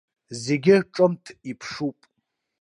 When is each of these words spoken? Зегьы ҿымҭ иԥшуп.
Зегьы 0.43 0.75
ҿымҭ 0.93 1.25
иԥшуп. 1.51 1.97